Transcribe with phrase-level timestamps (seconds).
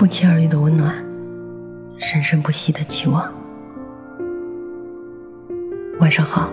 [0.00, 0.94] 不期而遇的温暖，
[1.98, 3.30] 生生不息的期望。
[5.98, 6.50] 晚上好，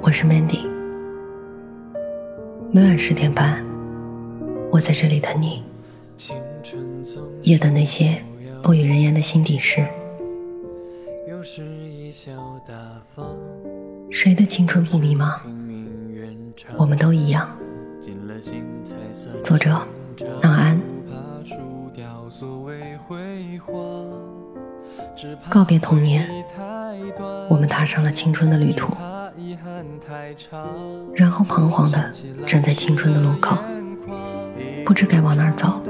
[0.00, 0.66] 我是 Mandy。
[2.72, 3.62] 每晚十点半，
[4.70, 5.62] 我在这里等你。
[7.42, 8.16] 夜的那些
[8.62, 9.86] 不与人言的心底事。
[14.10, 15.38] 谁的青春不迷茫？
[16.78, 17.46] 我们都一样。
[19.44, 19.86] 作者：
[20.40, 20.80] 档安。
[25.48, 26.28] 告别童年，
[27.48, 28.92] 我们踏上了青春的旅途，
[31.14, 32.12] 然后彷徨的
[32.46, 33.56] 站在青春的路口，
[34.84, 35.80] 不知该往哪儿走。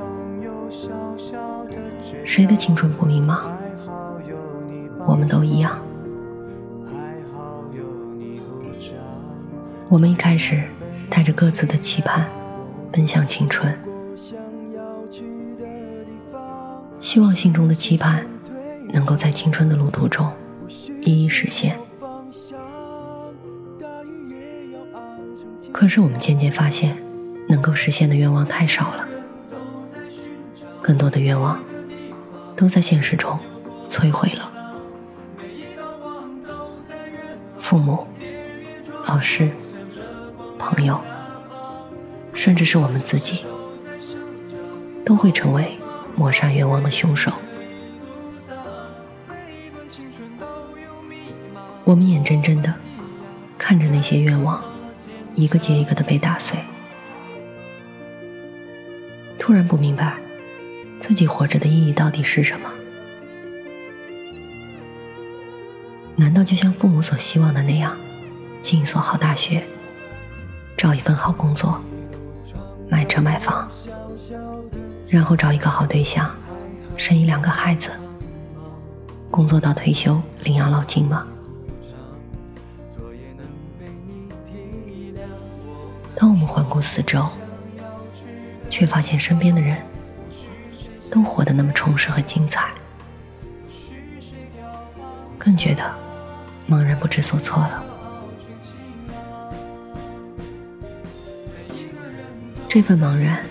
[2.25, 3.41] 谁的青春不迷茫？
[5.07, 5.79] 我们都一样。
[9.89, 10.63] 我们一开始
[11.09, 12.27] 带着各自的期盼，
[12.93, 13.77] 奔向青春，
[17.07, 18.27] 希望心中的期盼
[18.89, 20.29] 能够在青春的路途中
[21.03, 21.79] 一一实现。
[25.71, 26.97] 可是我们渐渐发现，
[27.49, 29.09] 能够实现的愿望太少了，
[30.83, 31.63] 更多的愿望
[32.57, 33.39] 都在现实中
[33.89, 34.51] 摧毁了。
[37.61, 38.05] 父母、
[39.07, 39.49] 老师。
[40.59, 41.01] 朋友，
[42.35, 43.45] 甚至是我们自己，
[45.05, 45.79] 都会成为
[46.17, 47.31] 抹杀愿望的凶手。
[51.85, 52.75] 我们眼睁睁的
[53.57, 54.65] 看着那些愿望
[55.37, 56.59] 一个接一个的被打碎，
[59.39, 60.17] 突然不明白
[60.99, 62.69] 自己活着的意义到底是什么？
[66.17, 67.97] 难道就像父母所希望的那样，
[68.61, 69.63] 进一所好大学？
[70.77, 71.81] 找一份好工作，
[72.89, 73.71] 买车买房，
[75.09, 76.31] 然后找一个好对象，
[76.97, 77.91] 生一两个孩子，
[79.31, 81.27] 工作到退休领养老金吗？
[86.15, 87.29] 当我们环顾四周，
[88.69, 89.77] 却发现身边的人
[91.11, 92.73] 都活得那么充实和精彩，
[95.39, 95.85] 更觉得
[96.69, 97.85] 茫然不知所措了。
[102.69, 103.45] 这份茫然，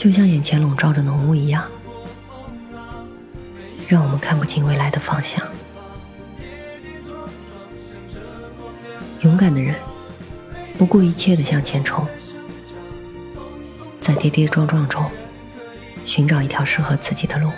[0.00, 1.62] 就像眼前笼罩着浓雾一样，
[3.86, 5.46] 让我们看不清未来的方向。
[9.20, 9.74] 勇敢的人，
[10.78, 12.06] 不顾一切的向前冲，
[14.00, 15.04] 在跌跌撞撞中
[16.06, 17.50] 寻找一条适合自己的路。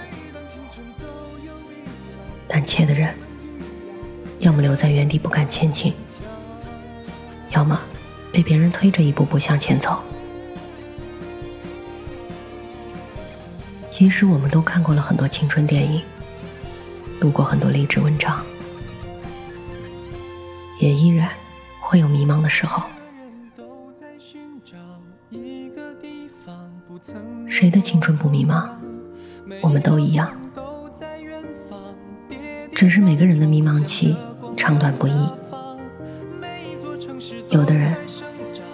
[2.48, 3.14] 胆怯的人，
[4.40, 5.94] 要么留在原地不敢前进，
[7.50, 7.80] 要么
[8.32, 10.02] 被别人推着一步步向前走。
[13.92, 16.00] 其实我们都看过了很多青春电影，
[17.20, 18.42] 读过很多励志文章，
[20.80, 21.28] 也依然
[21.78, 22.84] 会有迷茫的时候。
[27.46, 28.70] 谁的青春不迷茫？
[29.60, 30.34] 我们都一样，
[32.74, 34.16] 只是每个人的迷茫期
[34.56, 35.12] 长短不一。
[37.50, 37.94] 有的人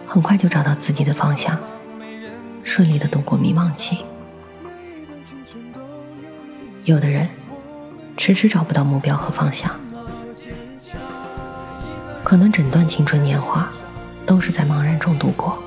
[0.06, 1.58] 很快就找到自己的方向，
[2.62, 3.98] 顺利的度过迷茫期。
[6.84, 7.28] 有的人
[8.16, 9.70] 迟迟找不到目标和方向，
[12.24, 13.68] 可能整段青春年华
[14.26, 15.62] 都是在茫然中度过。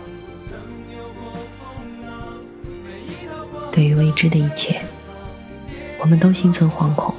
[3.71, 4.81] 对于未知的一切，
[5.99, 7.15] 我们都心存惶恐，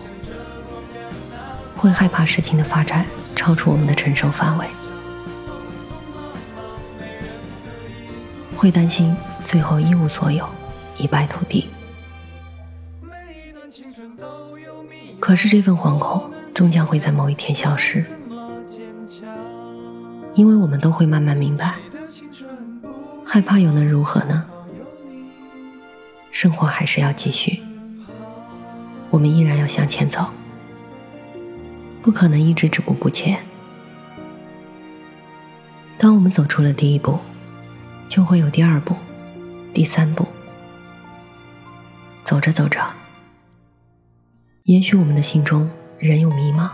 [1.76, 4.66] 会害怕事情的发展超出我们的承受范围，
[8.56, 10.48] 会担心最后一无所有，
[10.98, 11.68] 一败涂地。
[15.22, 18.04] 可是这份惶恐终将会在某一天消失，
[20.34, 21.76] 因为我们都会慢慢明白，
[23.24, 24.44] 害怕又能如何呢？
[26.32, 27.62] 生活还是要继续，
[29.10, 30.26] 我们依然要向前走，
[32.02, 33.38] 不可能一直止步不前。
[35.98, 37.16] 当我们走出了第一步，
[38.08, 38.96] 就会有第二步、
[39.72, 40.26] 第三步，
[42.24, 42.80] 走着走着。
[44.72, 46.70] 也许我们的心中仍有迷茫，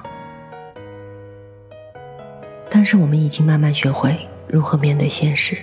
[2.71, 4.17] 但是我们已经慢慢学会
[4.47, 5.59] 如何面对现实。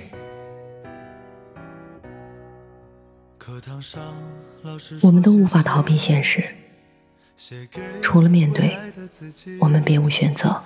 [5.02, 6.44] 我们都无法逃避现实，
[8.02, 8.76] 除了面对，
[9.62, 10.62] 我们别无选择。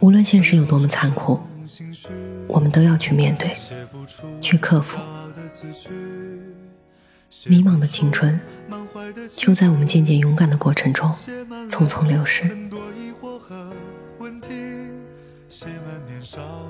[0.00, 1.38] 无论现实有多么残酷，
[2.48, 3.54] 我们都要去面对，
[4.40, 4.98] 去克服。
[7.46, 8.40] 迷茫的青春，
[9.36, 11.10] 就在我们渐渐勇敢的过程中
[11.68, 12.44] 匆匆流逝。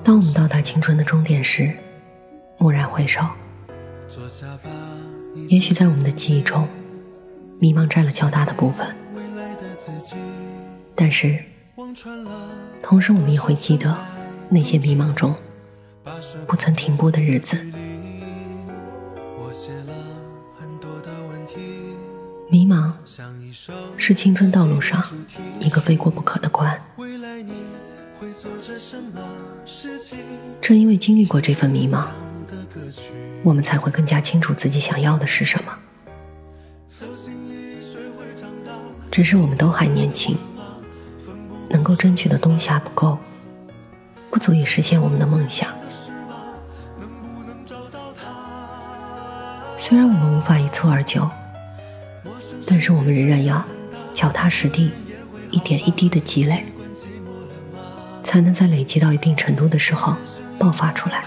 [0.03, 1.71] 当我们到达青春的终点时，
[2.59, 3.21] 蓦然回首，
[5.47, 6.67] 也许在我们的记忆中，
[7.59, 8.95] 迷茫占了较大的部分。
[10.95, 11.37] 但是，
[12.81, 13.95] 同时我们也会记得
[14.49, 15.35] 那些迷茫中
[16.47, 17.57] 不曾停步的日子。
[22.49, 22.93] 迷茫
[23.97, 25.03] 是青春道路上
[25.59, 26.81] 一个非过不可的关。
[30.61, 32.07] 正因为经历过这份迷茫，
[33.43, 35.77] 我们才会更加清楚自己想要的是什么。
[39.11, 40.37] 只是我们都还年轻，
[41.69, 43.17] 能够争取的东西还不够，
[44.31, 45.69] 不足以实现我们的梦想。
[49.87, 51.25] 虽然我们无法一蹴而就。
[52.65, 53.63] 但是我们仍然要
[54.13, 54.91] 脚踏实地，
[55.49, 56.65] 一点一滴的积累，
[58.21, 60.13] 才能在累积到一定程度的时候
[60.59, 61.23] 爆发出来。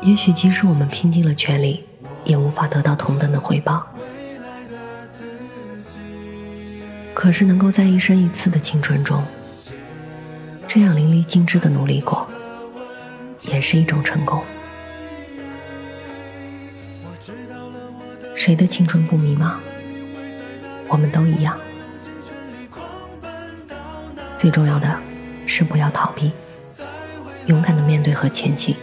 [0.00, 1.84] 也许即使我们拼尽了全力，
[2.24, 3.86] 也无法得到同等的回报。
[7.14, 9.22] 可是能够在一生一次的青春中，
[10.66, 12.28] 这样淋漓尽致的努力过，
[13.52, 14.42] 也是一种成功。
[18.34, 19.54] 谁的青春不迷茫？
[20.88, 21.56] 我们都一样。
[24.36, 24.98] 最重要的
[25.46, 26.32] 是不要逃避，
[27.46, 28.74] 勇敢的面对和前进。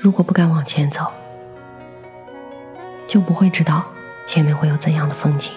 [0.00, 1.12] 如果不敢往前走，
[3.06, 3.84] 就不会知道
[4.26, 5.52] 前面会有怎样的风景。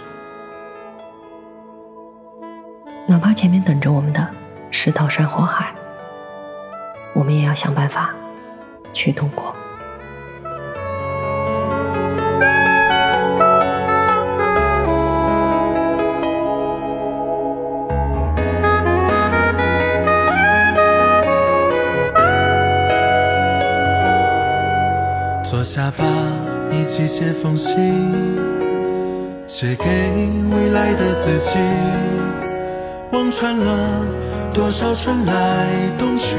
[3.07, 4.29] 哪怕前面等着我们的
[4.69, 5.73] 是刀山火海，
[7.13, 8.13] 我们也要想办法
[8.93, 9.55] 去度过。
[25.43, 26.05] 坐下吧，
[26.71, 27.75] 一起写封信，
[29.45, 29.85] 写给
[30.49, 31.57] 未来的自己。
[33.11, 34.01] 望穿了
[34.53, 35.67] 多少春来
[35.99, 36.37] 冬去，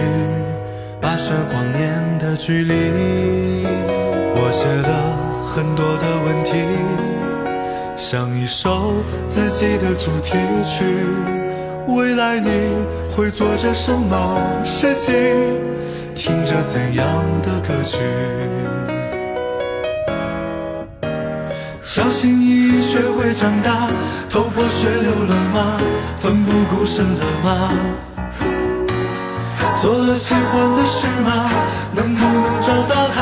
[1.02, 2.74] 跋涉光年的距离。
[4.36, 6.62] 我写了很多的问题，
[7.96, 8.92] 像一首
[9.26, 10.34] 自己的主题
[10.64, 10.84] 曲。
[11.88, 12.70] 未来你
[13.16, 15.12] 会做着什么事情？
[16.14, 17.04] 听着怎样
[17.42, 17.98] 的歌曲？
[21.82, 23.90] 小心翼翼学会长大，
[24.30, 25.80] 头破血流了吗？
[26.16, 27.70] 奋不顾身了吗？
[29.82, 31.50] 做了喜欢的事吗？
[31.92, 33.18] 能不能找到他？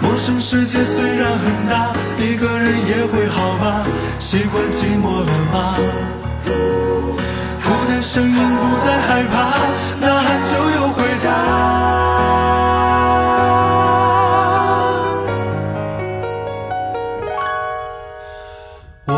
[0.00, 3.84] 陌生世界虽然很大，一个人也会好吧？
[4.18, 5.76] 习惯寂寞了吗？
[7.62, 9.36] 孤单声音不再害怕，
[10.00, 11.28] 呐喊就有回答。
[19.06, 19.12] 我